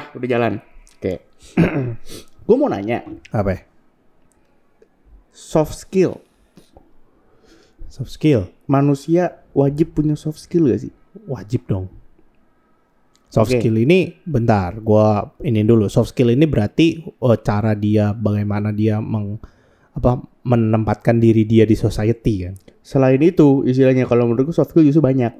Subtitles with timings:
[0.00, 0.52] Nah, udah jalan.
[0.96, 1.14] Oke.
[2.48, 3.50] gue mau nanya, Apa?
[3.52, 3.60] ya?
[5.30, 6.20] soft skill.
[7.92, 8.48] Soft skill.
[8.64, 10.92] Manusia wajib punya soft skill gak sih?
[11.28, 11.86] Wajib dong.
[13.30, 13.62] Soft Oke.
[13.62, 15.86] skill ini bentar, gua ini dulu.
[15.86, 19.38] Soft skill ini berarti eh, cara dia bagaimana dia meng
[19.94, 22.54] apa menempatkan diri dia di society kan.
[22.82, 25.30] Selain itu, istilahnya kalau menurut gue soft skill justru banyak.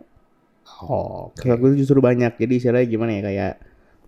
[0.87, 2.39] Oh, Soft skill justru banyak.
[2.39, 3.53] Jadi istilahnya gimana ya kayak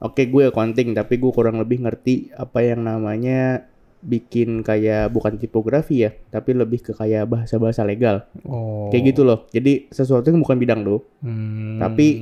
[0.02, 3.64] oke gue accounting tapi gue kurang lebih ngerti apa yang namanya
[4.02, 8.26] bikin kayak bukan tipografi ya, tapi lebih ke kayak bahasa-bahasa legal.
[8.43, 8.90] Oh.
[8.90, 9.46] Kayak gitu loh.
[9.48, 12.18] Jadi sesuatu yang bukan bidang lo, Hmm, Tapi-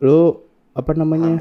[0.00, 0.40] lo
[0.72, 1.36] apa namanya?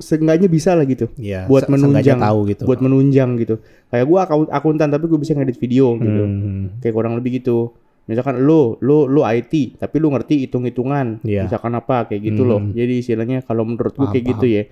[0.00, 1.12] Seenggaknya bisa lah gitu.
[1.18, 2.62] ya, buat menunjang, tahu gitu.
[2.64, 3.60] Buat menunjang gitu.
[3.90, 6.22] Kayak gue akun akuntan tapi gue bisa ngedit video gitu.
[6.24, 7.74] Hmm, Kayak kurang lebih gitu.
[8.10, 11.22] Misalkan lo, lo, lo IT, tapi lo ngerti hitung-hitungan.
[11.22, 11.46] Iya.
[11.46, 12.58] Misalkan apa kayak gitu loh.
[12.58, 12.74] Hmm.
[12.74, 14.62] Jadi istilahnya kalau menurut gue Paham, kayak gitu ya.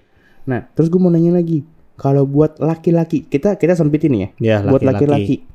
[0.50, 1.62] Nah, terus gue mau nanya lagi.
[1.94, 4.28] Kalau buat laki-laki, kita kita sempitin ya.
[4.42, 5.46] ya, buat laki-laki.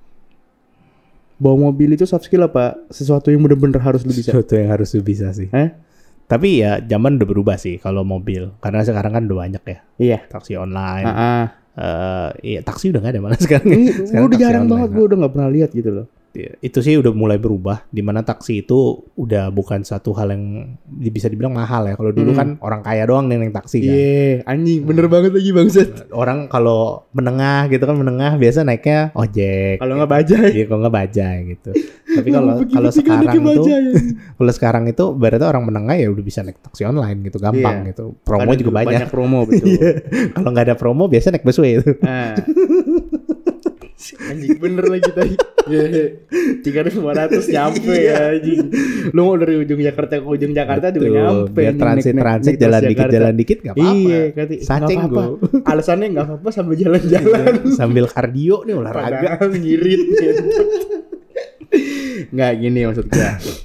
[1.43, 2.79] Bawa mobil itu soft skill apa?
[2.87, 4.31] Sesuatu yang bener-bener harus lu bisa.
[4.31, 5.51] Sesuatu yang harus lu bisa sih.
[5.51, 5.75] Eh?
[6.23, 8.55] Tapi ya zaman udah berubah sih kalau mobil.
[8.63, 9.77] Karena sekarang kan udah banyak ya.
[9.99, 10.19] Iya.
[10.31, 11.03] Taksi online.
[11.03, 11.45] Ah, ah.
[11.73, 13.67] eh iya, taksi udah gak ada malah sekarang.
[13.67, 16.07] Ini Sekarang udah jarang online, banget gue udah nggak pernah lihat gitu loh.
[16.33, 18.75] Iya, itu sih udah mulai berubah di mana taksi itu
[19.13, 20.73] udah bukan satu hal yang
[21.05, 22.35] bisa dibilang mahal ya kalau dulu Hmm.
[22.35, 25.89] kan orang kaya doang nih yang taksi kan Iya, anjing bener banget lagi bangsat.
[26.11, 30.49] orang kalau menengah gitu kan menengah biasa naiknya ojek Kalau nggak bajai.
[30.51, 31.71] Iya, kalau nggak bajai gitu
[32.17, 33.85] tapi kalau kalau sekarang anjing.
[34.37, 37.89] kalau sekarang itu berarti orang menengah ya udah bisa naik taksi online gitu gampang Iya.
[37.89, 39.69] gitu promo juga banyak, promo betul.
[39.71, 39.91] Iya.
[40.33, 42.33] kalau nggak ada promo biasa naik busway itu Nah.
[44.21, 45.35] Anjing bener lagi tadi.
[46.59, 48.67] Tiga ribu lima ratus nyampe ya anjing.
[49.09, 51.17] Lu mau dari ujung Jakarta ke ujung Jakarta juga Betul.
[51.17, 51.51] nyampe.
[51.53, 55.25] biar anjing, transit transit jalan dikit jalan dikit nggak apa-apa Iya, kata Saceng gua.
[55.63, 57.43] Alasannya nggak apa-apa sambil jalan-jalan.
[57.79, 60.01] sambil kardio nih olahraga ngirit.
[62.29, 63.05] Nggak gini maksud.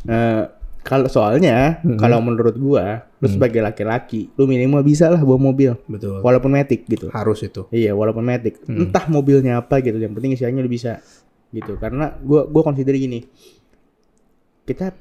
[0.08, 0.42] Eh,
[0.80, 2.00] kalau soalnya Hmm.
[2.00, 3.34] kalau menurut gua lu Hmm.
[3.34, 7.10] sebagai laki-laki lu minimal bisa lah bawa mobil betul walaupun metik gitu.
[7.10, 8.62] harus itu Iya, walaupun metik.
[8.62, 8.86] Hmm.
[8.86, 11.02] Entah mobilnya apa gitu, yang penting isiannya lu bisa
[11.50, 11.74] gitu.
[11.76, 13.24] Karena gua gua consider gini.
[14.62, 14.92] Kita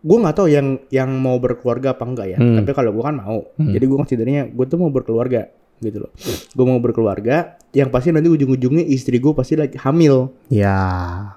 [0.00, 2.38] gua nggak tahu yang yang mau berkeluarga apa enggak ya.
[2.38, 2.56] Hmm.
[2.62, 3.40] Tapi kalau gua kan mau.
[3.58, 3.72] Hmm.
[3.74, 5.50] Jadi gua considernya gua tuh mau berkeluarga
[5.80, 6.12] gitu loh.
[6.54, 10.28] Gua mau berkeluarga, yang pasti nanti ujung-ujungnya istri gua pasti lagi hamil.
[10.52, 10.76] Ya,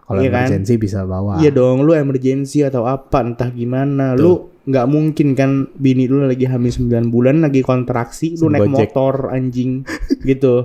[0.03, 0.27] kalau kan?
[0.29, 1.39] emergency bisa bawa.
[1.39, 4.13] Iya dong, lu emergency atau apa entah gimana.
[4.13, 8.95] Lu nggak mungkin kan bini lu lagi hamil 9 bulan lagi kontraksi, lu naik Gojek.
[8.95, 9.83] motor anjing
[10.23, 10.63] gitu.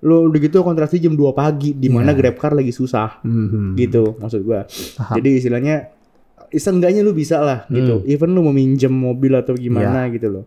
[0.00, 2.18] Lu udah gitu kontraksi jam 2 pagi di mana Iya.
[2.20, 3.74] Grabcar lagi susah Mhm.
[3.74, 4.70] gitu maksud gua.
[4.94, 5.18] Paham.
[5.18, 5.76] Jadi istilahnya
[6.48, 8.00] seenggaknya lu bisa lah gitu.
[8.00, 8.06] Hmm.
[8.06, 10.44] Even lu mau minjem mobil atau gimana gitu loh.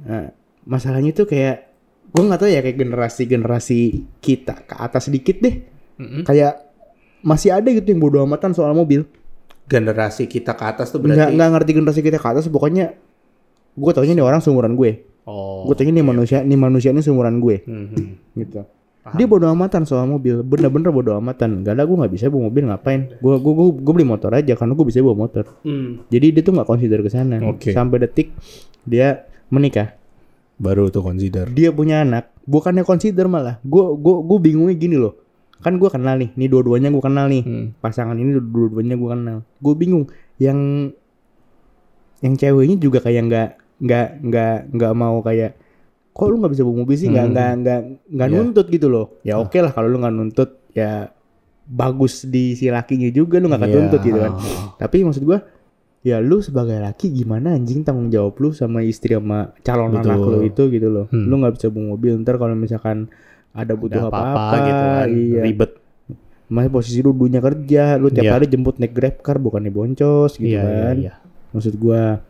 [0.00, 0.32] Nah,
[0.64, 1.68] masalahnya tuh kayak
[2.08, 3.80] gua nggak tahu ya kayak generasi-generasi
[4.18, 5.60] kita ke atas sedikit deh.
[5.96, 6.24] Mhm.
[6.24, 6.72] Kayak
[7.18, 9.04] masih ada gitu yang bodo amatan soal mobil.
[9.68, 11.28] Generasi kita ke atas tuh berarti.
[11.30, 12.96] nggak ngerti generasi kita ke atas pokoknya
[13.74, 15.04] gue taunya nih orang seumuran gue.
[15.22, 15.62] Oh.
[15.62, 18.34] Gue taunya nih manusia nih manusia ini seumuran gue Mhm.
[18.34, 18.64] gitu.
[18.98, 19.14] Paham.
[19.14, 21.62] Dia bodo amatan soal mobil, bener-bener bodo amatan.
[21.62, 23.00] Gak ada gue nggak bisa bawa mobil ngapain?
[23.18, 25.44] Gue gue gue gue beli motor aja karena gue bisa bawa motor.
[25.62, 26.02] Hmm.
[26.08, 27.36] Jadi dia tuh nggak consider ke sana.
[27.46, 27.70] Oke.
[27.70, 28.32] Sampai detik
[28.82, 29.96] dia menikah,
[30.56, 31.48] Baru tuh consider.
[31.48, 32.32] dia punya anak.
[32.42, 33.60] Bukannya consider malah.
[33.62, 35.14] Gue gue gue bingungnya gini loh.
[35.58, 37.42] Kan gue kenal nih, nih dua-duanya gue kenal nih.
[37.42, 37.66] Hmm.
[37.76, 39.36] Pasangan ini dua-duanya gue kenal.
[39.56, 40.06] Gue bingung.
[40.36, 40.58] Yang
[42.18, 43.48] yang ceweknya juga kayak nggak
[43.78, 45.54] nggak nggak nggak mau kayak
[46.10, 47.32] kok lu nggak bisa bawa mobil sih nggak Hmm.
[47.32, 47.80] nggak nggak
[48.10, 48.36] nggak Iya.
[48.36, 51.14] nuntut gitu loh ya oke lah kalau lu nggak nuntut ya
[51.64, 53.70] bagus di si lakinya juga lu nggak Iya.
[53.70, 54.32] ketuntut gitu kan
[54.76, 55.46] tapi maksud gua
[56.00, 60.02] ya lu sebagai laki gimana anjing tanggung jawab lu sama istri sama calon Betul.
[60.04, 61.30] anak lu itu gitu loh Hmm.
[61.30, 63.06] lu nggak bisa bawa mobil ntar kalau misalkan
[63.58, 65.06] ada butuh apa-apa, gitu kan.
[65.08, 65.72] iya Ribet.
[66.48, 68.32] masih posisi lu dunia kerja lu tiap Iya.
[68.32, 71.12] hari jemput naik grab car bukannya boncos gitu Iya, iya, kan iya.
[71.50, 72.24] maksud gua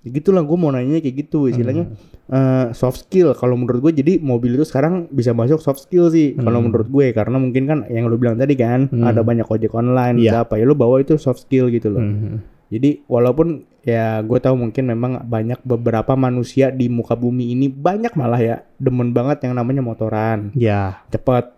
[0.00, 1.92] ya gitulah gua mau nanya kayak gitu istilahnya
[2.26, 6.32] eh, soft skill kalau menurut gue jadi mobil itu sekarang bisa masuk soft skill sih
[6.34, 6.66] kalau Hmm.
[6.66, 9.04] menurut gue karena mungkin kan yang lu bilang tadi kan Hmm.
[9.04, 12.59] ada banyak ojek online ada apa ya lu bawa itu soft skill gitu loh Mhm.
[12.70, 13.48] Jadi walaupun
[13.80, 18.56] ya gue tahu mungkin memang banyak beberapa manusia di muka bumi ini banyak malah ya
[18.76, 21.56] demen banget yang namanya motoran Ya, cepet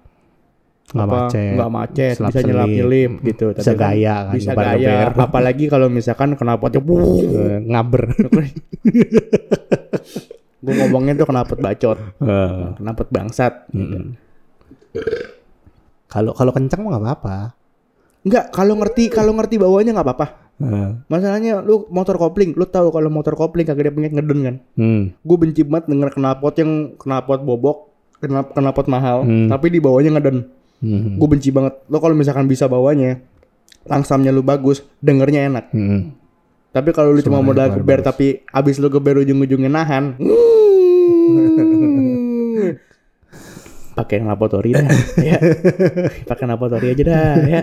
[0.89, 1.53] nggak apa, macet.
[1.57, 4.35] nggak macet selap bisa nyelap nyelip gitu Bisa Tapi kan gaya kan.
[4.35, 5.11] bisa depan gaya DPR.
[5.25, 6.83] apalagi kalau misalkan kenapa tuh
[7.33, 8.03] Eh, ngaber.
[10.63, 13.97] gue ngomongnya tuh kenapa bacot Eh, kenapa bangsat gitu.
[13.99, 14.09] mhm.
[16.07, 17.39] Kalau kalau kencang mah nggak apa-apa.
[18.23, 20.27] Enggak, kalau ngerti kalau ngerti bawahnya nggak apa-apa.
[20.63, 20.91] Heeh.
[21.11, 24.57] Masalahnya lu motor kopling, lu tahu kalau motor kopling kagak ada pengen ngeden kan?
[24.79, 25.03] Hmm.
[25.27, 27.91] Gue benci banget denger knalpot yang knalpot bobok,
[28.23, 29.51] knalpot, knalpot mahal, Hmm.
[29.51, 30.47] tapi di bawahnya ngeden.
[30.79, 31.19] Hmm.
[31.19, 31.83] Gue benci banget.
[31.91, 33.19] Lo kalau misalkan bisa bawanya,
[33.91, 35.65] langsamnya lu bagus, dengernya enak.
[35.75, 36.15] Hmm.
[36.71, 40.17] Tapi kalau lu cuma Suaranya modal geber tapi abis lu geber ujung-ujungnya nahan.
[43.93, 44.89] Pakai ori dah,
[45.29, 45.37] ya.
[46.25, 47.61] Pakai knalpot ori aja dah, ya.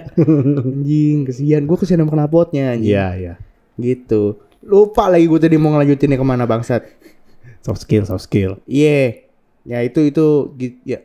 [0.61, 1.65] Anjing, kesian.
[1.65, 2.93] Gue kesian sama knalpotnya, anjing.
[2.93, 3.33] Iya, iya.
[3.75, 4.37] Gitu.
[4.61, 6.85] Lupa lagi gue tadi mau ngelanjutinnya ke mana bangsat.
[7.65, 8.61] Soft skill, soft skill.
[8.69, 9.25] Iya.
[9.65, 11.01] Ya itu itu gi- ya.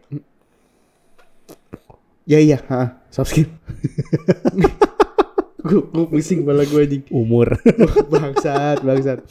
[2.25, 3.49] Ya iya, ha, soft skill.
[5.65, 7.05] gue gue pusing kepala gue anjing.
[7.09, 7.57] Umur.
[8.13, 9.25] bangsat, bangsat.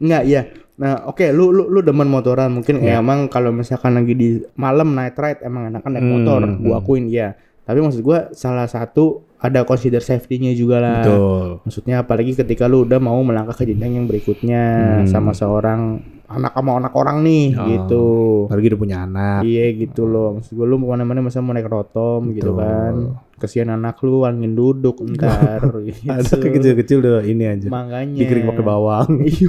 [0.00, 0.42] Enggak, ya.
[0.80, 2.98] Nah, oke, lu lu lu demen motoran mungkin Ya.
[2.98, 6.56] emang kalau misalkan lagi di malam night ride emang enakan naik Hmm, motor, hmm.
[6.58, 7.36] gua akuin ya.
[7.62, 11.00] Tapi maksud gua salah satu ada consider safety-nya juga lah.
[11.00, 11.46] Betul.
[11.62, 14.62] Maksudnya apalagi ketika lu udah mau melangkah ke jenjang yang berikutnya
[15.00, 15.06] Hmm.
[15.06, 16.00] sama seorang
[16.30, 17.66] anak sama anak orang nih Oh.
[17.66, 18.04] gitu.
[18.46, 19.40] Apalagi udah punya anak.
[19.42, 20.38] Iya gitu loh.
[20.38, 22.62] Maksud gue lu mau mana-mana masa mau naik rotom gitu Betul.
[22.62, 22.94] kan.
[23.36, 25.58] Kesian anak lu angin duduk ntar
[25.90, 26.06] gitu.
[26.06, 27.66] Ada kecil-kecil udah ini aja.
[27.66, 28.14] Makanya.
[28.14, 29.10] Digiring pakai bawang.
[29.26, 29.48] Iya,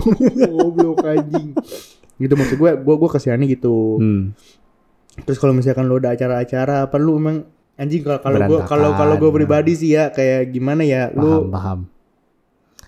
[0.49, 1.53] goblok anjing.
[2.17, 3.97] Gitu maksud gue, gue gue kesiannya gitu.
[3.97, 4.33] Hmm.
[5.21, 7.45] Terus kalau misalkan lu ada acara-acara apa lu emang
[7.75, 11.37] anjing kalau kalau gue kalau kalau gue pribadi sih ya kayak gimana ya Paham, lu
[11.49, 11.79] paham.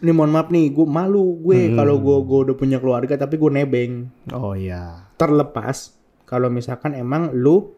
[0.03, 1.75] Ini mohon maaf nih gue malu gue Hmm.
[1.75, 5.07] kalau gue gue udah punya keluarga tapi gue nebeng Oh iya.
[5.15, 7.71] terlepas kalau misalkan emang lu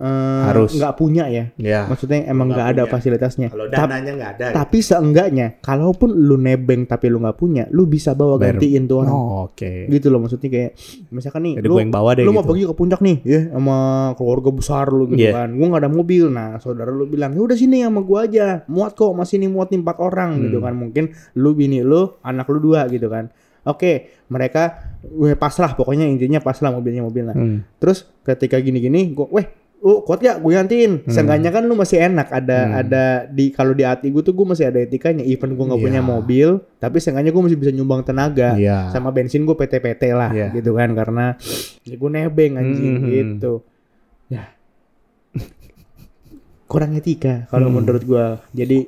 [0.00, 0.72] eh, Harus.
[0.72, 1.84] nggak punya ya Ya.
[1.84, 2.92] maksudnya emang Nggak ada punya.
[2.92, 4.46] fasilitasnya Kalau dananya nggak ada.
[4.56, 8.56] tapi seenggaknya kalaupun lu nebeng tapi lu nggak punya lu bisa bawa Bayar.
[8.56, 9.70] gantiin tuh orang Oh, oke.
[9.86, 10.70] gitu loh maksudnya kayak
[11.10, 12.34] misalkan nih Jadi lu, gue yang bawa deh lu gitu.
[12.34, 13.76] mau pergi ke puncak nih ya sama
[14.14, 15.32] keluarga besar lu gitu Iya.
[15.36, 18.64] kan gua nggak ada mobil nah saudara lu bilang ya udah sini sama gua aja
[18.66, 20.64] muat kok masih nih muat nih empat orang gitu Hmm.
[20.64, 21.04] kan mungkin
[21.34, 23.28] lu bini lu anak lu dua gitu kan
[23.62, 23.92] oke
[24.26, 24.62] mereka
[25.02, 27.60] gue pasrah pokoknya intinya pasrah mobilnya mobilnya Hmm.
[27.76, 29.44] terus ketika gini-gini gua weh
[29.80, 32.78] lu kuat ya gue gantiin seenggaknya kan lu masih enak ada Hmm.
[32.78, 35.98] ada di kalau di hati gue tuh gue masih ada etikanya even gue nggak punya
[35.98, 36.06] Iya.
[36.06, 38.92] mobil tapi seenggaknya gue masih bisa nyumbang tenaga Iya.
[38.92, 40.52] sama bensin gue PT-PT lah Iya.
[40.52, 41.32] gitu kan karena
[41.82, 43.08] ya gue nebeng anjing Hmm.
[43.08, 43.52] gitu
[44.28, 44.52] ya
[46.66, 47.76] kurang etika kalau Hmm.
[47.76, 48.78] menurut gue jadi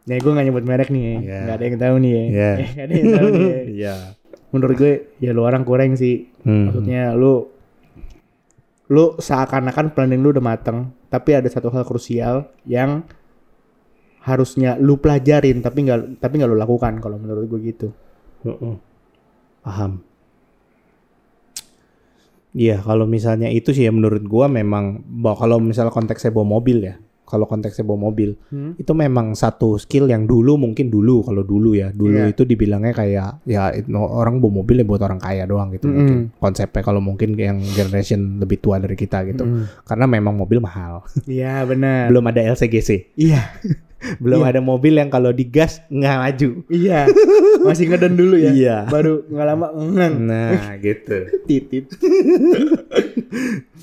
[0.00, 1.38] Nah, gue gak nyebut merek nih, Iya.
[1.44, 2.24] nggak ada yang tahu nih ya.
[2.66, 3.46] Nggak ada yang tahu nih.
[3.46, 3.60] ya.
[3.78, 3.94] Iya.
[4.50, 6.26] Menurut gue, ya lu orang kurang sih.
[6.42, 6.66] Hmm.
[6.66, 7.46] Maksudnya lu,
[8.90, 13.06] lu seakan-akan planning lu udah mateng, tapi ada satu hal krusial yang
[14.20, 16.98] harusnya lu pelajarin, tapi nggak, tapi nggak lu lakukan.
[16.98, 17.88] Kalau menurut gue gitu.
[18.42, 18.74] Heeh.
[19.62, 20.02] Paham.
[22.50, 26.82] Iya, kalau misalnya itu sih ya menurut gua memang bahwa kalau misalnya konteksnya bawa mobil
[26.82, 26.98] ya.
[27.30, 28.74] Kalau konteksnya bawa mobil, Hmm.
[28.74, 31.88] itu memang satu skill yang dulu mungkin dulu kalau dulu ya.
[31.88, 32.34] Dulu Iya.
[32.34, 35.86] itu dibilangnya kayak ya it- no- orang bawa mobil ya buat orang kaya doang gitu
[35.86, 35.96] Mm-mm.
[35.96, 36.18] mungkin.
[36.36, 39.46] Konsepnya kalau mungkin yang generation lebih tua dari kita gitu.
[39.46, 39.86] Mm.
[39.86, 41.06] Karena memang mobil mahal.
[41.24, 42.10] Iya benar.
[42.10, 43.14] Belum ada LCGC.
[43.14, 43.40] Iya,
[44.16, 44.48] Belum Iya.
[44.48, 46.50] ada mobil yang kalau digas nggak maju.
[46.68, 47.04] iya.
[47.66, 48.50] Masih ngeden dulu ya.
[48.50, 48.76] Iya.
[48.86, 50.14] Baru nggak lama ngeng.
[50.24, 51.18] Nah, gitu.
[51.48, 51.84] Titit.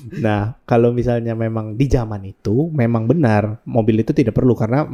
[0.08, 4.88] Nah, kalau misalnya memang di zaman itu memang benar mobil itu tidak perlu karena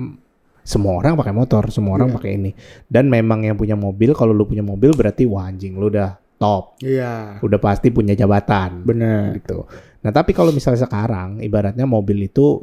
[0.61, 2.17] semua orang pakai motor, semua orang Iya.
[2.19, 2.51] pakai ini.
[2.85, 6.81] Dan memang yang punya mobil, kalau lu punya mobil berarti wah anjing lu udah top,
[6.83, 7.39] Iya.
[7.39, 8.83] udah pasti punya jabatan.
[8.83, 9.39] Benar.
[9.39, 9.69] gitu.
[10.05, 12.61] Nah, tapi kalau misalnya sekarang ibaratnya mobil itu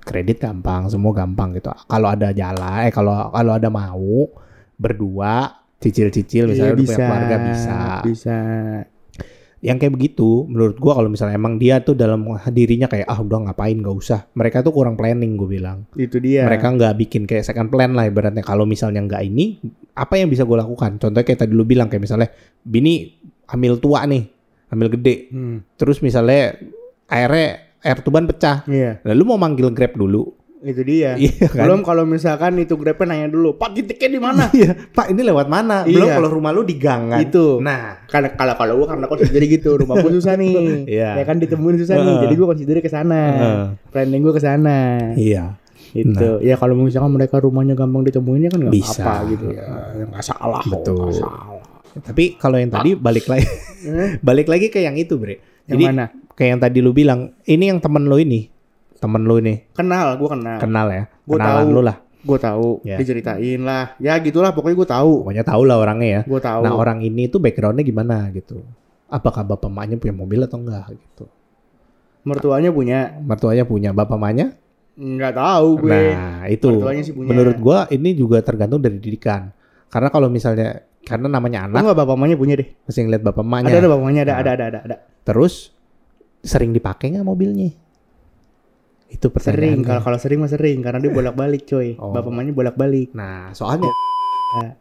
[0.00, 1.68] kredit gampang, semua gampang gitu.
[1.68, 4.32] Kalau ada jalan, eh kalau kalau ada mau
[4.80, 7.78] berdua cicil-cicil misalnya Iya, udah punya keluarga bisa.
[8.08, 8.38] Bisa.
[9.62, 13.52] Yang kayak begitu menurut gua kalau misalnya emang dia tuh dalam dirinya kayak ah udah
[13.52, 14.20] ngapain gak usah.
[14.34, 15.86] Mereka tuh kurang planning gue bilang.
[15.94, 16.48] Itu dia.
[16.50, 18.42] Mereka nggak bikin kayak second plan lah ibaratnya.
[18.42, 19.62] Kalau misalnya nggak ini,
[19.94, 20.98] apa yang bisa gue lakukan?
[20.98, 22.32] Contohnya kayak tadi lu bilang kayak misalnya
[22.66, 23.14] bini
[23.54, 24.24] hamil tua nih,
[24.72, 25.28] hamil gede.
[25.28, 25.60] Hmm.
[25.76, 26.56] Terus misalnya
[27.06, 27.48] airnya
[27.78, 28.64] air tuban pecah.
[28.64, 29.04] Iya.
[29.04, 30.32] Lalu mau manggil Grab dulu.
[30.62, 31.18] Itu dia.
[31.20, 31.66] Iya kan?
[31.66, 34.44] Belum kalau misalkan itu Grabnya nanya dulu, Pak titiknya di mana?
[34.54, 35.82] Iya, Pak ini lewat mana?
[35.82, 36.14] Belum Iya.
[36.16, 37.18] kalau rumah lu di gang kan.
[37.20, 37.58] Itu.
[37.58, 40.86] Nah, Karena kalau kalau gua karena consider gitu, rumahku susah nih.
[40.96, 41.18] Iya.
[41.18, 42.06] Ya kan ditemuin susah nih.
[42.06, 42.22] Heeh.
[42.24, 43.22] Jadi gua consider ke sana.
[43.34, 43.62] Heeh.
[43.90, 44.78] Planning gua ke sana.
[45.18, 45.58] iya.
[45.92, 46.40] Itu.
[46.40, 49.02] Ya kalau misalkan mereka rumahnya gampang ditemuin ya kan nggak Bisa.
[49.04, 49.92] apa gitu ya.
[49.92, 50.62] Ya nggak salah.
[50.64, 50.96] kok, Betul.
[51.04, 51.60] nggak salah.
[51.94, 53.44] Tapi kalau yang tadi balik lagi
[53.82, 55.42] Eh, balik lagi ke yang itu, Bre.
[55.66, 56.04] Yang Jadi mana?
[56.32, 58.48] kayak yang tadi lu bilang, ini yang temen lu ini.
[58.96, 60.58] Temen lu ini Kenal, gua kenal.
[60.58, 61.04] kenal ya.
[61.26, 61.74] Gua Kenalan tahu.
[61.74, 61.96] lu lah.
[62.22, 62.68] Gue tahu.
[62.86, 62.96] Ya.
[62.96, 63.98] Diceritain lah.
[63.98, 65.12] Ya gitulah pokoknya gue tahu.
[65.26, 66.20] Pokoknya tahu lah orangnya ya.
[66.22, 66.62] Gue tahu.
[66.62, 68.62] Nah, orang ini tuh backgroundnya gimana gitu.
[69.10, 71.26] Apakah bapak emaknya punya mobil atau enggak gitu.
[72.22, 73.18] Mertuanya punya.
[73.18, 74.54] Mertuanya punya, bapak emaknya
[74.92, 76.02] Nggak tahu gue.
[76.14, 77.28] Nah, itu Mertuanya sih punya.
[77.32, 79.50] menurut gua ini juga tergantung dari didikan.
[79.90, 81.80] Karena kalau misalnya karena namanya oh, anak.
[81.82, 82.68] Enggak bapak mamanya punya deh.
[82.86, 83.68] Masih ngeliat bapak mamanya.
[83.68, 84.40] Ada ada bapak mamanya ada, nah.
[84.40, 84.96] ada ada ada ada.
[85.26, 85.54] Terus
[86.42, 87.70] sering dipakai nggak mobilnya?
[89.10, 89.28] Itu.
[89.36, 89.86] Sering ya.
[89.86, 91.94] kalau kalau sering mah sering karena dia bolak-balik coy.
[92.02, 92.14] Oh.
[92.14, 93.14] Bapak mamanya bolak-balik.
[93.18, 93.90] Nah, soalnya
[94.58, 94.72] nah.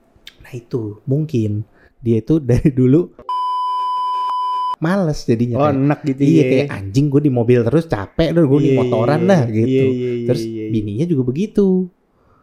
[0.46, 1.66] nah, itu mungkin
[2.02, 3.10] dia itu dari dulu
[4.84, 6.50] males jadinya oh, enak gitu iya ya.
[6.50, 9.86] kayak anjing gue di mobil terus capek dong gue di iya, motoran lah iya, gitu
[9.94, 11.86] iya, terus bininya juga begitu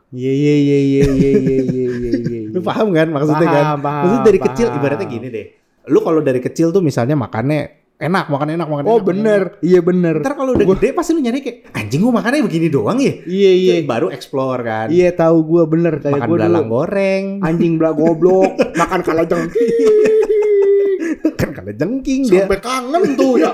[0.08, 2.12] Iya iya iya iya iya iya iya
[2.48, 3.64] Lu paham kan maksudnya kan?
[3.64, 4.78] Paham, paham, Maksudnya dari kecil paham.
[4.78, 5.46] ibaratnya gini deh.
[5.86, 7.60] Lu kalau dari kecil tuh misalnya makannya
[7.98, 9.04] enak, makan enak, makan Oh enak.
[9.04, 10.20] bener, iya bener.
[10.20, 13.12] Ntar kalau udah gede pasti lu nyari kayak anjing gua makannya begini doang ya.
[13.22, 13.74] Iya iya.
[13.82, 14.86] Baru explore kan.
[14.88, 17.24] Iya tahu gue bener kayak makan gue belalang dulu goreng.
[17.40, 19.42] anjing belah goblok makan kalajeng
[21.40, 22.46] kan kalau jengking dia.
[22.46, 23.50] sampai kangen tuh ya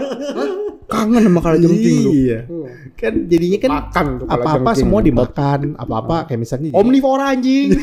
[0.84, 2.38] kangen sama kalajengking lu Iya.
[2.94, 4.78] Kan jadinya kan makan tuh apa-apa kalajengking.
[4.78, 7.72] semua dimakan, apa-apa kayak misalnya omnivora anjing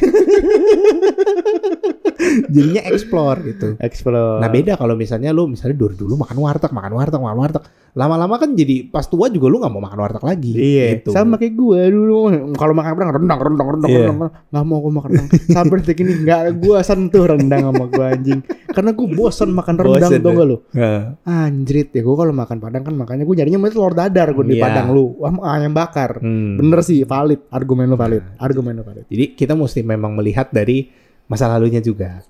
[2.53, 3.67] jadinya explore gitu.
[3.81, 7.63] explore Nah beda kalau misalnya lu misalnya dulu dulu makan warteg, makan warteg, makan warteg.
[7.91, 10.53] Lama-lama kan jadi pas tua juga lu nggak mau makan warteg lagi.
[10.55, 11.11] Iya, gitu.
[11.11, 12.17] sama kayak gue dulu.
[12.55, 14.07] Kalau makan rendang, rendang, rendang, rendang, Iya.
[14.07, 15.29] rendang, nggak mau gue makan rendang.
[15.51, 18.39] Sampai detik ini nggak gue sentuh rendang sama gue anjing.
[18.71, 20.35] Karena gue bosan makan rendang Tau deh.
[20.35, 20.57] gak lu?
[20.71, 21.01] Heeh.
[21.23, 24.55] Anjrit ya gue kalau makan padang kan makanya gue nyarinya mesti telur dadar gue di
[24.55, 24.63] Iya.
[24.65, 25.15] padang lu.
[25.15, 26.17] Wah ayam bakar.
[26.17, 26.57] Hmm.
[26.57, 29.05] Bener sih valid, argumen lu valid, argumen lu valid.
[29.05, 30.91] Jadi kita mesti memang melihat dari
[31.23, 32.19] masa lalunya juga.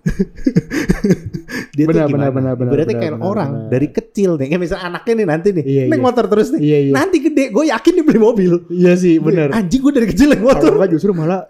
[1.71, 2.27] Dia Benar, tuh gimana?
[2.27, 3.69] benar, benar, benar, Berarti benar, kayak benar, orang benar.
[3.71, 6.03] dari kecil nih, kayak misalnya anaknya nih nanti nih, Iya, naik iya.
[6.03, 6.59] motor terus nih.
[6.61, 6.93] Iya iya.
[6.93, 8.51] Nanti gede, gue yakin dia beli mobil.
[8.69, 9.47] Iya sih bener.
[9.50, 10.71] Anjing gue dari kecil naik motor.
[10.71, 11.47] Kalau justru malah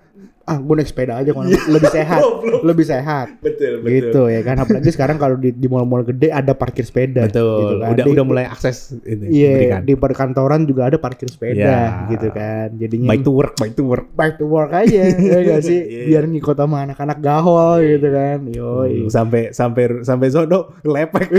[0.51, 2.19] ah gue naik sepeda aja kalau lebih sehat,
[2.61, 3.27] lebih sehat.
[3.39, 7.55] Betul, Gitu ya kan apalagi sekarang kalau di, di mall-mall gede ada parkir sepeda Betul.
[7.57, 7.89] gitu kan.
[7.89, 9.81] Udah Di- udah mulai akses ini Iya, memberikan.
[9.81, 11.79] di perkantoran juga ada parkir sepeda Ya.
[12.09, 12.75] gitu kan.
[12.75, 14.05] Jadinya Bike to work, bike to work.
[14.11, 15.79] back to work aja ya gak sih?
[15.79, 16.03] Iya.
[16.05, 18.39] Biar ngikut sama anak-anak gahol gitu kan.
[18.45, 19.07] Yoi.
[19.07, 21.31] sampai sampai sampai sono lepek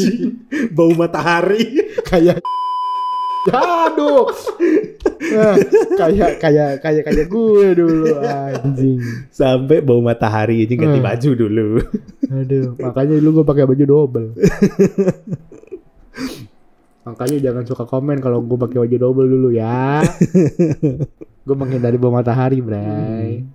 [0.74, 1.60] bau matahari
[2.02, 2.40] kayak
[3.50, 4.28] Aduh.
[5.18, 5.54] Nah,
[5.96, 8.98] kayak kayak kayak kayak gue dulu anjing.
[9.28, 11.06] sampai bau matahari aja ganti Hmm.
[11.06, 11.68] baju dulu
[12.30, 14.28] Aduh, makanya dulu gue pakai baju double.
[17.02, 20.04] makanya jangan suka komen kalau gue pakai baju double dulu ya.
[21.42, 23.48] gue menghindari bau matahari, Bray.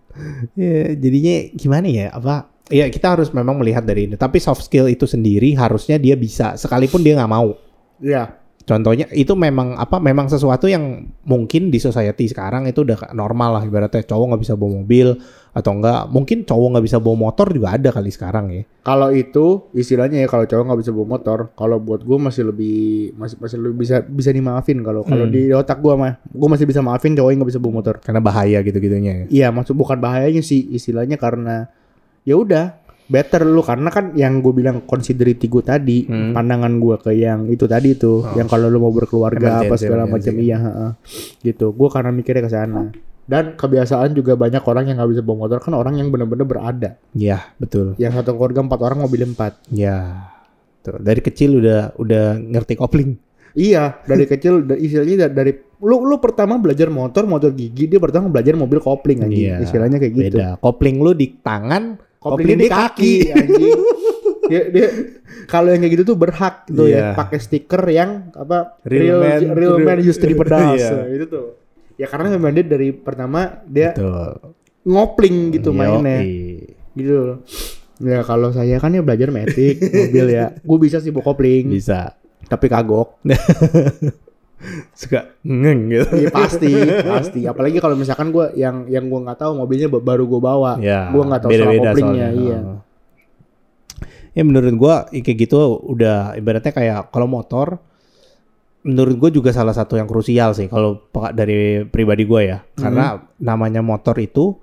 [0.53, 4.85] ya jadinya gimana ya apa ya kita harus memang melihat dari ini tapi soft skill
[4.85, 7.53] itu sendiri harusnya dia bisa sekalipun dia nggak mau
[7.97, 8.35] Iya.
[8.63, 13.63] Contohnya itu memang apa memang sesuatu yang mungkin di society sekarang itu udah normal lah
[13.63, 15.19] ibaratnya cowok nggak bisa bawa mobil
[15.51, 19.67] atau enggak mungkin cowok nggak bisa bawa motor juga ada kali sekarang ya Kalau itu
[19.71, 22.79] istilahnya ya kalau cowok nggak bisa bawa motor, kalau buat gue masih lebih
[23.15, 25.31] masih masih lebih bisa bisa dimaafin kalau kalau Hmm.
[25.31, 27.95] di otak gue mah gue masih bisa maafin cowok yang nggak bisa bawa motor.
[27.99, 31.67] karena bahaya gitu gitunya ya Iya, maksud bukan bahayanya sih istilahnya karena
[32.23, 36.31] ya udah better lu karena kan yang gue bilang considerity gue tadi Hmm.
[36.31, 38.33] pandangan gue ke yang itu tadi tuh Oh.
[38.33, 40.29] yang kalau lu mau berkeluarga apa Emergency, segala emergency.
[40.29, 40.91] macam iya heeh.
[41.43, 42.81] gitu gue karena mikirnya ke sana
[43.23, 46.89] dan kebiasaan juga banyak orang yang nggak bisa bawa motor kan orang yang bener-bener berada
[47.11, 50.27] Iya betul yang satu keluarga empat orang mobil empat ya
[50.79, 53.15] tuh dari kecil udah udah ngerti kopling
[53.53, 58.25] Iya, dari kecil istilahnya da- dari lu lu pertama belajar motor, motor gigi, dia pertama
[58.25, 59.45] belajar mobil kopling anjing.
[59.45, 60.25] Iya, Istilahnya kayak gitu.
[60.33, 63.79] beda kopling lu di tangan Kopling di kaki anjing.
[64.49, 64.87] dia, dia
[65.45, 67.13] kalau yang kayak gitu tuh berhak tuh Iya.
[67.13, 70.79] ya pakai stiker yang apa Real man real man used to be pedas.
[70.79, 70.89] Iya.
[70.89, 71.47] Nah, itu tuh.
[71.93, 75.77] Ya karena memang dia dari pertama dia tuh ngopling gitu Yoi.
[75.77, 76.17] mainnya.
[76.93, 77.19] Gitu.
[78.01, 80.55] Ya kalau saya kan ya belajar metik mobil ya.
[80.59, 83.19] Gue bisa sih kopling, bisa tapi kagok.
[84.91, 86.71] suka ngeng gitu Iya pasti,
[87.11, 87.39] pasti.
[87.43, 91.11] Apalagi kalau misalkan gue yang yang gue nggak tahu mobilnya ba- baru gue bawa, ya
[91.11, 92.27] gue nggak tahu soal beda-beda koplingnya.
[92.29, 92.41] soalnya.
[92.41, 92.59] Iya.
[94.33, 97.77] Ya menurut gua ya kayak gitu udah ibaratnya kayak kalau motor
[98.83, 103.79] menurut gue juga salah satu yang krusial sih kalau dari pribadi gue ya karena namanya
[103.79, 104.57] motor itu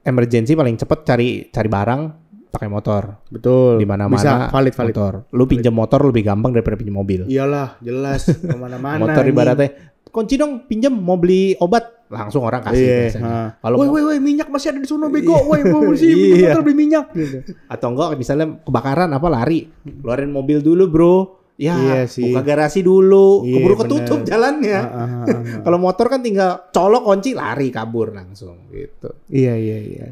[0.00, 3.76] emergency paling cepet cari cari barang pakai motor Betul.
[3.76, 4.90] di mana-mana Bisa valid valid.
[4.90, 9.02] motor lu pinjam motor lebih gampang daripada pinjam mobil Iyalah, jelas ke mana-mana.
[9.02, 9.68] motor ibaratnya
[10.06, 12.98] kunci dong pinjam mau beli obat langsung orang kasih Iya.
[13.02, 13.26] biasanya.
[13.26, 13.44] ha.
[13.58, 15.34] Kalau Woi, woi, woi, minyak masih ada di sono bego.
[15.42, 16.54] Woi, mau bersih, Iya.
[16.54, 17.38] motor beli minyak gitu.
[17.66, 21.16] atau enggak misalnya kebakaran apa lari keluarin mobil dulu bro
[21.54, 22.30] ya Iya sih.
[22.30, 23.82] buka garasi dulu Iya, keburu bener.
[23.82, 25.40] ketutup jalannya Ah, ah, ah, ah.
[25.64, 30.06] kalau motor kan tinggal colok kunci lari kabur langsung gitu Iya, iya, iya.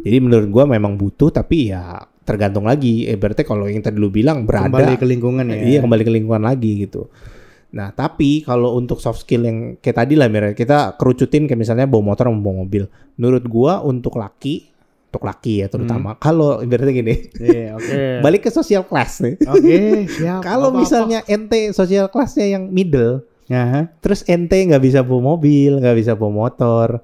[0.00, 4.10] Jadi menurut gua memang butuh tapi ya tergantung lagi eh berarti kalau yang tadi lu
[4.10, 5.56] bilang berada Kembali ke lingkungan ya.
[5.62, 7.06] iya kembali ke lingkungan lagi gitu
[7.76, 11.84] Nah, tapi kalau untuk soft skill yang kayak tadi lah Mir, kita kerucutin kayak misalnya
[11.84, 12.88] bawa motor sama bawa mobil.
[13.20, 14.70] Menurut gua untuk laki,
[15.12, 16.16] untuk laki ya terutama.
[16.16, 18.00] Kalau ibaratnya gini, Iya, oke.
[18.24, 19.36] balik ke social class nih.
[19.44, 19.76] Oke,
[20.16, 20.40] siap.
[20.40, 25.94] Kalau misalnya ente social classnya yang middle, Ya, terus ente nggak bisa bawa mobil, nggak
[25.94, 26.98] bisa bawa motor,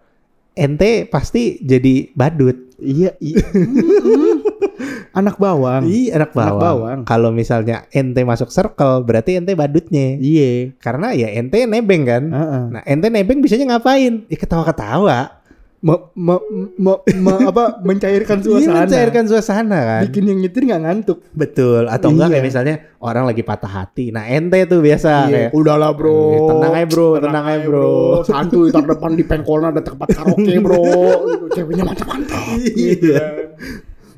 [0.53, 2.57] ente pasti jadi badut.
[2.83, 3.41] iya, iya.
[5.13, 5.85] Anak bawang.
[5.85, 6.61] Iya, anak Anak bawang.
[6.61, 6.99] bawang.
[7.05, 10.17] Kalau misalnya ente masuk circle, berarti ente badutnya.
[10.17, 10.73] Iya.
[10.81, 12.25] Karena ya ente nebeng kan.
[12.33, 12.63] Heeh.
[12.73, 14.25] Nah, ente nebeng bisanya ngapain?
[14.33, 15.42] Ya ketawa-ketawa.
[15.83, 16.39] Me, me,
[16.79, 18.87] me, me- apa mencairkan Iya, suasana.
[18.87, 20.03] mencairkan suasana kan.
[20.07, 21.19] Bikin yang nyetir nggak ngantuk.
[21.35, 21.91] Betul.
[21.91, 22.35] Atau enggak Iya.
[22.39, 24.15] kayak misalnya orang lagi patah hati.
[24.15, 26.23] Nah, ente tuh biasa Iya, kayak udahlah bro.
[26.31, 27.91] Eh, tenang aja, bro, tenang aja, bro.
[28.23, 30.83] Santuy, ntar depan di pengkolnya ada tempat karaoke bro.
[31.27, 32.45] Gitu, Ceweknya mantap-mantap.
[32.63, 33.23] Iya.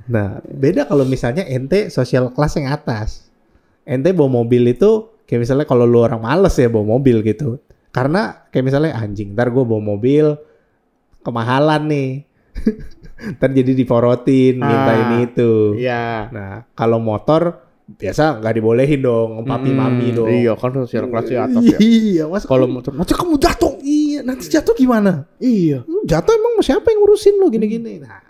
[0.05, 3.33] Nah, beda kalau misalnya ente social class yang atas.
[3.83, 7.57] Ente bawa mobil itu kayak misalnya kalau lu orang males ya bawa mobil gitu.
[7.89, 10.37] Karena kayak misalnya anjing, ntar gue bawa mobil
[11.25, 12.11] kemahalan nih.
[13.35, 15.75] ntar jadi diporotin, minta Ah, ini itu.
[15.75, 16.29] Iya.
[16.29, 20.29] Nah, kalau motor biasa nggak dibolehin dong, papi Hmm, mami dong.
[20.29, 21.79] Iya kan sosial kelasnya atas ya.
[21.79, 23.77] Iya, mas Kalau motor, nanti kamu jatuh.
[23.81, 25.25] iya nanti jatuh gimana?
[25.37, 25.85] Iya.
[26.05, 28.01] Jatuh emang siapa yang ngurusin lu gini-gini?
[28.01, 28.21] Nah,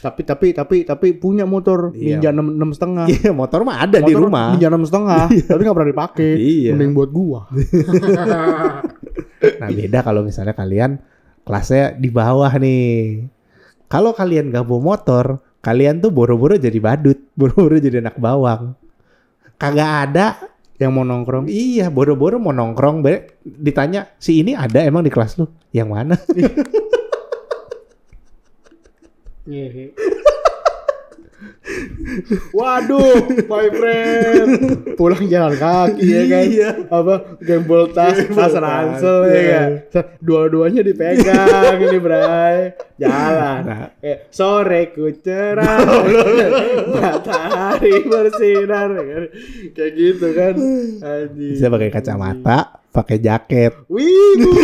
[0.00, 2.16] Tapi tapi tapi tapi punya motor Iya.
[2.16, 3.04] Ninja enam enam setengah.
[3.06, 4.46] iya motor mah ada di Motor rumah.
[4.54, 6.30] Ninja enam setengah, tapi nggak pernah dipakai.
[6.34, 6.70] Iya.
[6.72, 7.40] Mending buat gua.
[9.40, 11.00] Nah beda kalau misalnya kalian
[11.50, 13.26] kelasnya di bawah nih.
[13.90, 18.78] Kalau kalian gak bawa motor, kalian tuh boro-boro jadi badut, boro-boro jadi anak bawang.
[19.58, 20.26] Kagak ada.
[20.80, 21.44] Yang mau nongkrong.
[21.50, 25.44] Iya, boro-boro mau nongkrong, be, ditanya si ini ada emang di kelas lu?
[25.74, 26.16] Yang mana?
[32.56, 34.50] Waduh, my friend.
[34.96, 36.44] Pulang jalan kaki ya kan.
[36.48, 36.70] Iya.
[36.88, 39.62] Apa gembol tas, tas ransel ya iya.
[39.92, 40.04] kan.
[40.20, 42.76] Dua-duanya dipegang ini, Bray.
[43.00, 43.60] Jalan.
[43.64, 43.88] Nah.
[44.00, 45.80] Eh, sore ku cerah.
[46.96, 49.24] Matahari bersinar ya kan.
[49.76, 50.54] Kayak gitu kan.
[51.00, 51.52] Anjing.
[51.56, 52.58] Bisa pakai kacamata,
[52.92, 53.72] pakai jaket.
[53.88, 54.52] Wibu.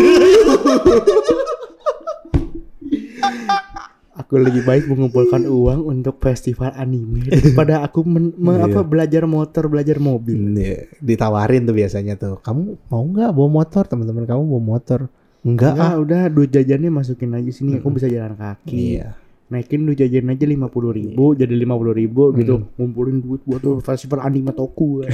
[4.27, 8.67] aku lebih baik mengumpulkan uang untuk festival anime daripada aku men- me- Iya.
[8.67, 10.35] apa belajar motor, belajar mobil.
[10.53, 12.43] Iya, Ditawarin tuh biasanya tuh.
[12.43, 13.87] Kamu mau nggak bawa motor?
[13.87, 15.01] Teman-teman kamu bawa motor?
[15.41, 15.95] Enggak ah.
[15.95, 18.99] udah duit jajannya masukin aja sini, aku bisa jalan kaki.
[18.99, 19.15] Iya.
[19.47, 22.67] Naikin duit jajan aja lima puluh ribu, jadi lima puluh ribu gitu.
[22.75, 25.07] Ngumpulin duit buat tuh festival anime toku.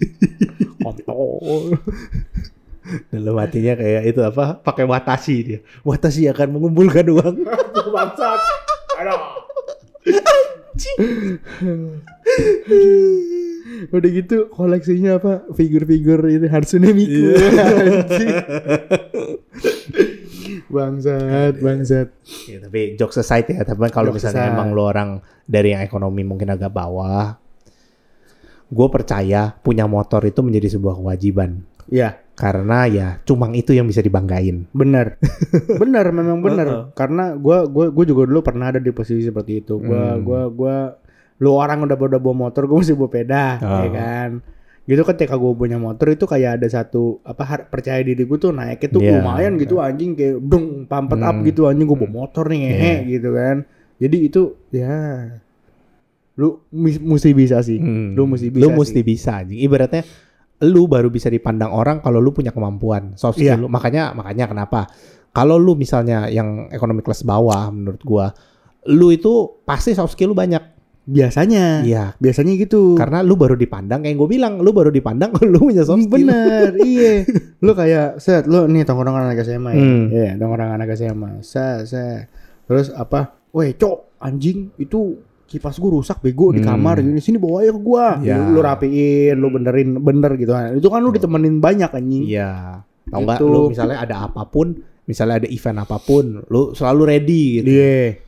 [0.80, 1.76] Kontol.
[3.12, 4.58] Dalam hatinya kayak itu apa?
[4.60, 5.60] Pakai watashi dia.
[5.84, 7.36] Watashi akan mengumpulkan uang.
[7.94, 8.40] Bangsat.
[8.98, 9.20] Aduh.
[13.88, 15.46] Udah gitu koleksinya apa?
[15.54, 17.34] Figur-figur itu Hatsune Miku.
[17.34, 18.36] Anjing.
[20.68, 22.08] bangsat, bangsat.
[22.44, 23.64] Ya, tapi jokes aside ya.
[23.64, 24.54] Tapi kalau misalnya aside.
[24.54, 27.40] emang lo orang dari yang ekonomi mungkin agak bawah,
[28.68, 31.64] gue percaya punya motor itu menjadi sebuah kewajiban.
[31.88, 34.70] Ya, Karena ya cuma itu yang bisa dibanggain.
[34.70, 35.18] benar.
[35.82, 36.66] benar memang benar.
[36.66, 36.84] Heeh.
[36.94, 39.76] Karena gua gua gua juga dulu pernah ada di posisi seperti itu.
[39.76, 40.22] Gua Hmm.
[40.22, 40.76] gua gua
[41.36, 43.82] lu orang udah udah bawa motor, gua masih bawa peda, Oh.
[43.82, 44.30] ya kan.
[44.84, 48.50] Gitu ketika gua punya motor itu kayak ada satu apa har- percaya diri gua tuh
[48.50, 49.12] naiknya tuh Iya.
[49.18, 51.44] lumayan gitu anjing kayak dong pampet up Hmm.
[51.44, 52.96] gitu anjing gua bawa motor nih ngehe Iya.
[53.12, 53.56] gitu kan.
[53.98, 54.94] Jadi itu ya
[56.34, 57.82] lu mis- mesti bisa sih.
[57.82, 58.14] Hmm.
[58.14, 58.62] Lu mesti bisa.
[58.62, 58.76] Lu sih.
[58.78, 59.30] mesti bisa.
[59.36, 59.58] anjing.
[59.58, 60.02] Ibaratnya
[60.60, 63.62] lu baru bisa dipandang orang kalau lu punya kemampuan soft skill Iya.
[63.62, 63.66] lu.
[63.68, 64.90] Makanya makanya kenapa?
[65.30, 68.26] Kalau lu misalnya yang ekonomi kelas bawah menurut gua,
[68.86, 69.30] lu itu
[69.62, 70.80] pasti soft skill lu banyak.
[71.08, 71.88] biasanya.
[71.88, 72.12] Iya.
[72.20, 72.92] Biasanya gitu.
[72.92, 76.28] Karena lu baru dipandang kayak gue bilang, lu baru dipandang kalau lu punya soft skill.
[76.28, 77.24] Bener, iya.
[77.64, 79.80] Lu kayak set, lu nih tongkrongan anak SMA ya.
[79.80, 80.04] Hmm.
[80.12, 81.40] Iya, tongkrongan anak SMA.
[81.40, 82.28] Set, set.
[82.68, 83.40] Terus apa?
[83.56, 85.16] Weh, cok, anjing itu
[85.48, 86.68] kipas gua rusak bego di Hmm.
[86.70, 88.36] kamar gini sini bawa aja ke gua Ya.
[88.36, 92.84] lu, lu rapiin lu benerin bener gitu itu kan lu ditemenin banyak anjing Iya.
[93.08, 93.48] Nggak Gitu.
[93.48, 97.72] lu misalnya ada apa pun, misalnya ada event apa pun, lu selalu ready gitu.
[97.72, 98.20] Iya.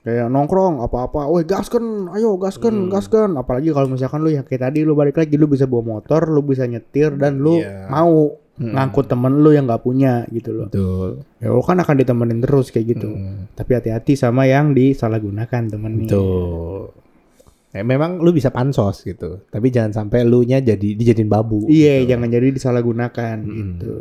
[0.00, 2.90] Kayak nongkrong apa-apa, weh gasken, ayo gasken, Hmm.
[2.90, 3.36] gasken.
[3.36, 6.40] Apalagi kalau misalkan lu ya kayak tadi lu balik lagi lu bisa bawa motor, lu
[6.40, 7.88] bisa nyetir dan lu Iya.
[7.88, 8.70] mau Hmm.
[8.70, 10.70] ngangkut temen lu yang nggak punya gitu loh.
[10.70, 11.26] Betul.
[11.42, 13.10] Ya lu kan akan ditemenin terus kayak gitu.
[13.10, 13.50] Hmm.
[13.50, 16.06] Tapi hati-hati sama yang disalahgunakan temennya.
[16.06, 16.94] Betul.
[17.74, 21.66] Ya, memang lu bisa pansos gitu, tapi jangan sampai lu nya jadi dijadiin babu.
[21.66, 22.14] Iya, gitu.
[22.14, 23.50] jangan jadi disalahgunakan Hmm.
[23.58, 23.96] gitu.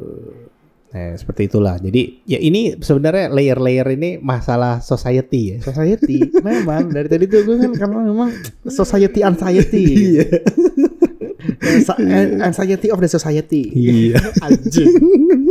[0.93, 1.81] Nah, seperti itulah.
[1.81, 5.65] Jadi ya ini sebenarnya layer-layer ini masalah society ya.
[5.65, 8.29] Society memang dari tadi tuh gue kan karena memang
[8.69, 9.85] society anxiety.
[10.21, 10.25] Iya.
[11.63, 11.99] Ansa-
[12.43, 13.63] anxiety of the society.
[13.67, 14.19] Iya.
[14.45, 14.91] Anjing.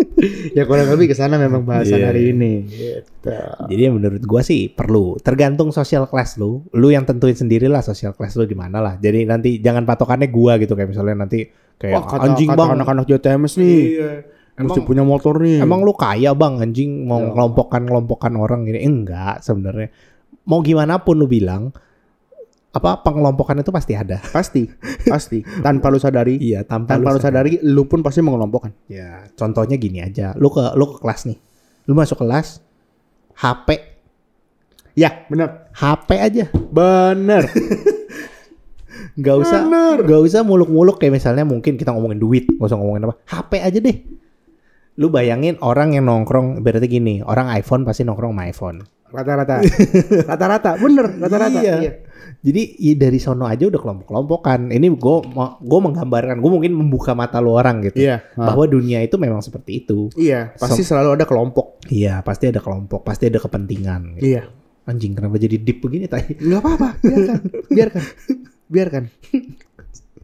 [0.56, 2.06] ya kurang lebih ke sana memang bahasan Iya.
[2.06, 2.52] hari ini.
[2.64, 3.32] Gitu.
[3.66, 5.16] Jadi menurut gua sih perlu.
[5.18, 6.62] Tergantung social class lu.
[6.70, 8.94] Lu yang tentuin sendiri lah social class lu di mana lah.
[8.96, 12.70] Jadi nanti jangan patokannya gua gitu kayak misalnya nanti kayak Wah, kata, anjing kata bang.
[12.76, 13.80] anak-anak JTMS nih.
[13.90, 14.10] Iya.
[14.52, 15.58] Mesti Emang, punya motor nih.
[15.58, 17.32] emang lu kaya bang anjing mau Ya.
[17.32, 18.78] ngelompokkan ngelompokkan orang gini.
[18.78, 19.88] Eh, enggak sebenarnya.
[20.42, 21.72] Mau gimana pun lu bilang
[22.72, 24.16] apa pengelompokan itu pasti ada.
[24.32, 24.64] pasti,
[25.04, 25.44] pasti.
[25.66, 28.72] Tanpa lu sadari, Iya, tanpa, tanpa lu sadari, lu pun pasti mengelompokkan.
[28.88, 30.32] Ya, contohnya gini aja.
[30.40, 31.36] Lu ke lu ke kelas nih.
[31.84, 32.64] Lu masuk kelas
[33.36, 33.92] HP
[34.92, 35.72] Ya, benar.
[35.72, 36.44] HP aja.
[36.52, 37.48] Bener.
[39.12, 40.08] Gak usah Bener.
[40.08, 43.14] gak usah muluk-muluk kayak misalnya mungkin kita ngomongin duit, gak usah ngomongin apa.
[43.28, 43.96] HP aja deh.
[45.00, 48.78] Lu bayangin orang yang nongkrong berarti gini, orang iPhone pasti nongkrong sama iPhone.
[49.12, 49.60] Rata-rata.
[50.30, 51.06] Rata-rata, bener.
[51.20, 51.60] Rata-rata.
[51.60, 51.74] Iya.
[51.80, 51.92] Iya.
[52.42, 54.72] Jadi ya dari sono aja udah kelompok-kelompokan.
[54.72, 55.16] Ini gue
[55.62, 58.02] gue menggambarkan, gue mungkin membuka mata lu orang gitu.
[58.02, 58.24] Iya.
[58.34, 58.50] Ah.
[58.50, 60.10] Bahwa dunia itu memang seperti itu.
[60.18, 61.86] Iya, pasti selalu ada kelompok.
[61.92, 64.18] Iya, pasti ada kelompok, pasti ada kepentingan.
[64.18, 64.34] Gitu.
[64.34, 64.42] Iya.
[64.82, 66.34] Anjing kenapa jadi deep begini tadi?
[66.42, 67.38] Nggak apa-apa, biarkan.
[67.70, 68.04] biarkan.
[68.66, 69.04] Biarkan.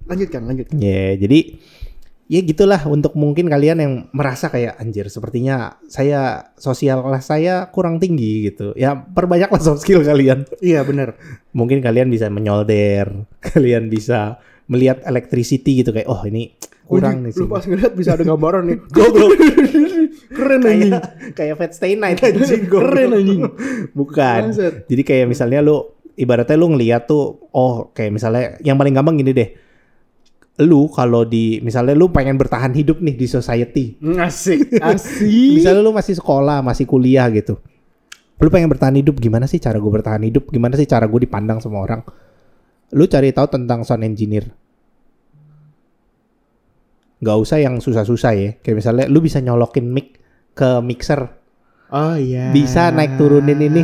[0.09, 0.77] Lanjutkan, lanjutkan.
[0.81, 1.61] Ya, jadi
[2.29, 7.97] ya gitulah untuk mungkin kalian yang merasa kayak anjir sepertinya saya sosial kelas saya kurang
[7.97, 8.77] tinggi gitu.
[8.77, 10.45] Ya perbanyaklah soft skill kalian.
[10.61, 11.17] Iya, bener.
[11.57, 14.37] Mungkin kalian bisa menyolder, kalian bisa
[14.69, 16.53] melihat electricity gitu kayak oh ini
[16.89, 17.49] kurang nih Lu sih.
[17.49, 18.79] pas ngeliat bisa ada gambaran nih.
[18.97, 19.31] Goblok.
[20.33, 20.93] Keren anjing.
[20.93, 23.41] Kayak kayak Fat Stay Night anjing Keren anjing.
[23.97, 24.41] Bukan.
[24.53, 24.85] Bangsat.
[24.85, 29.33] Jadi kayak misalnya lu ibaratnya lu ngeliat tuh oh kayak misalnya yang paling gampang gini
[29.33, 29.49] deh.
[30.59, 33.85] Lu kalau di misalnya lu pengen bertahan hidup nih di society.
[34.03, 35.63] Asik, asik.
[35.63, 37.63] Misalnya lu masih sekolah, masih kuliah gitu.
[38.39, 40.51] Lu pengen bertahan hidup, gimana sih cara gue bertahan hidup?
[40.51, 42.03] Gimana sih cara gue dipandang sama orang?
[42.95, 44.47] Lu cari tahu tentang sound engineer.
[47.19, 48.51] Gak usah yang susah-susah ya.
[48.63, 50.23] Kayak misalnya lu bisa nyolokin mic
[50.55, 51.35] ke mixer.
[51.91, 52.55] Oh iya.
[52.55, 53.83] Bisa naik turunin ini.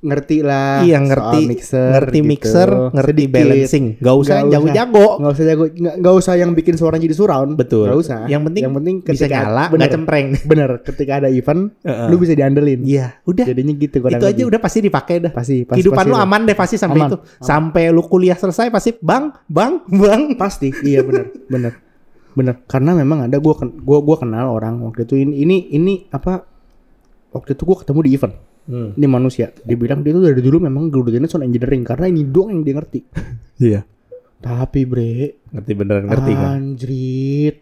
[0.00, 0.80] Ngerti lah.
[0.80, 2.28] iya ngerti, soal mixer, ngerti gitu.
[2.32, 3.34] mixer, ngerti Sedikit.
[3.36, 3.84] balancing.
[4.00, 4.52] Gak usah Nggak usah.
[4.56, 5.06] jago-jago.
[5.20, 5.64] Nggak usah jago,
[6.00, 7.52] nggak, usah yang bikin suara jadi surround.
[7.60, 7.84] Betul.
[7.84, 8.18] Nggak usah.
[8.24, 10.26] Yang penting yang penting Bisa ketika nyala, bener, nggak cempreng.
[10.50, 10.70] bener.
[10.80, 12.06] Ketika ada event, Heeh.
[12.08, 12.80] lu bisa diandelin.
[12.80, 13.44] Iya, udah.
[13.44, 13.96] Jadinya gitu.
[14.00, 15.32] Itu aja udah pasti dipakai dah.
[15.36, 15.76] Pasti, pasti.
[15.76, 17.18] Kehidupan pasti lu aman deh pasti sampai Aman, itu.
[17.20, 17.44] aman.
[17.44, 20.22] Sampai lu kuliah selesai pasti bang, bang, bang.
[20.32, 21.76] Pasti, iya bener, bener,
[22.32, 22.54] bener.
[22.64, 23.52] Karena memang ada gua
[23.84, 26.40] gua gua kenal orang waktu itu ini ini ini apa?
[27.36, 28.34] Waktu itu gua ketemu di event.
[28.70, 28.94] Hmm.
[28.94, 29.50] Ini manusia.
[29.50, 32.74] Dia bilang dia tuh dari dulu memang gelutinnya sound engineering karena ini doang yang dia
[32.78, 33.00] ngerti.
[33.60, 33.84] Iya.
[34.40, 36.48] Tapi bre, Ngerti beneran ngerti kan?
[36.56, 37.56] Anjrit.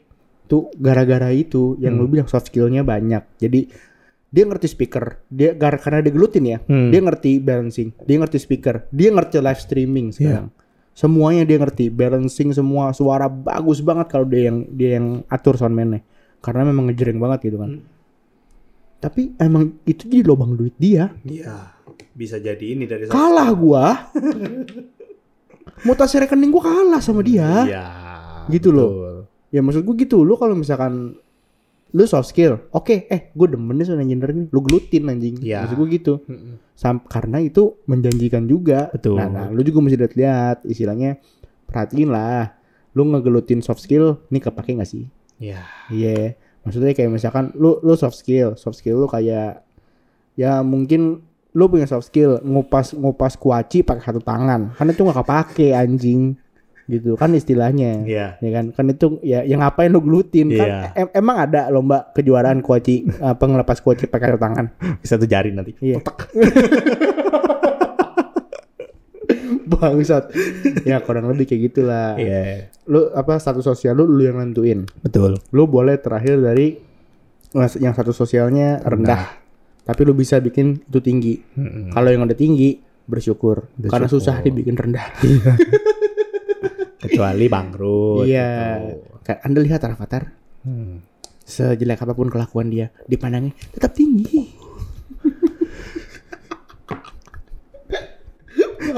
[0.47, 3.25] Tuh gara-gara itu yang lu bilang soft skillnya banyak.
[3.35, 3.67] Jadi
[4.29, 6.93] dia ngerti speaker, dia karena dia gelutin ya, Hmm.
[6.93, 10.53] dia ngerti balancing, dia ngerti speaker, dia ngerti live streaming sekarang.
[10.93, 16.05] Semuanya dia ngerti, balancing semua suara bagus banget kalau dia yang dia yang atur soundman-nya.
[16.39, 17.83] Karena memang ngejreng banget gitu kan.
[18.99, 21.15] Tapi emang itu jadi lubang duit dia.
[21.23, 21.79] Iya.
[22.19, 24.11] Bisa jadi ini dari Kalah gua.
[25.87, 27.47] Mutasi rekening gua kalah sama dia.
[27.67, 27.87] Iya.
[28.51, 28.91] Gitu loh.
[28.91, 29.17] betul.
[29.49, 31.17] Ya maksud gue gitu, lu kalau misalkan
[31.89, 35.41] lu soft skill, oke, eh gue demen nih sound engineering, lu gelutin anjing.
[35.41, 35.65] Iya.
[35.65, 36.15] Maksud gue gitu.
[36.77, 38.93] Sam karena itu menjanjikan juga.
[38.93, 39.17] Betul.
[39.17, 41.17] Nah, nah, lu juga mesti lihat-lihat, istilahnya
[41.65, 42.53] perhatiin lah.
[42.93, 45.09] Lu ngegelutin soft skill, ini kepake nggak sih?
[45.41, 45.65] Iya.
[45.89, 46.37] Iya.
[46.69, 49.65] Maksudnya kayak misalkan lu lu soft skill, soft skill lu kayak
[50.35, 54.77] ya mungkin lu punya soft skill ngupas ngupas kuaci pakai satu tangan.
[54.77, 56.37] Kan itu nggak kepake anjing.
[56.89, 58.41] Gitu kan istilahnya Iya.
[58.41, 60.81] ya kan kan itu ya yang ngapain lu gelutin kan Iya.
[60.97, 65.53] em- emang ada lomba kejuaraan kuaci apa ngelepas kuaci pakai satu tangan Bisa tuh jari
[65.53, 65.77] nanti.
[65.85, 66.01] iya
[69.71, 70.31] bangsat
[70.83, 72.69] ya kurang lebih kayak gitulah Iya.
[72.85, 75.39] lu apa status sosial lu lu yang nentuin Betul.
[75.49, 76.77] lu boleh terakhir dari
[77.75, 79.33] yang satu sosialnya rendah,
[79.83, 81.91] tapi lu bisa bikin itu tinggi Mm-mm.
[81.91, 84.21] kalau yang udah tinggi bersyukur, karena Bersyukur.
[84.21, 85.07] susah dibikin rendah
[86.99, 88.27] Kecuali bangkrut.
[88.27, 89.33] iya gitu.
[89.41, 91.01] Anda lihat Rafathar Hmm.
[91.41, 94.53] sejelek apa pun kelakuan dia dipandangnya tetap tinggi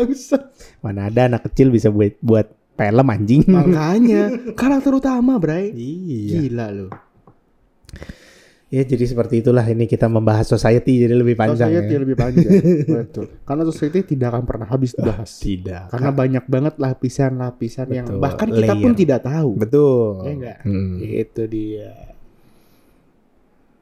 [0.02, 0.42] bangsat
[0.80, 3.44] Mana ada anak kecil bisa buat buat film anjing.
[3.44, 6.40] makanya karakter utama bray iya.
[6.40, 6.88] gila lu
[8.70, 12.00] Ya jadi seperti itulah ini kita membahas society jadi lebih panjang society ya.
[12.00, 12.50] lebih panjang
[12.96, 15.90] betul karena society tidak akan pernah habis dibahas Tidak.
[15.90, 20.22] karena banyak banget lapisan-lapisan yang bahkan kita pun tidak tahu betul.
[20.22, 21.02] ya enggak Hmm.
[21.02, 21.90] itu dia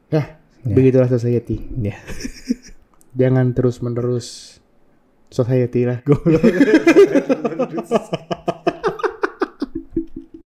[0.09, 0.24] ya
[0.59, 0.74] Ya.
[0.74, 2.00] begitulah society Ya.
[3.20, 3.52] jangan
[5.31, 6.03] 说黑一啲咧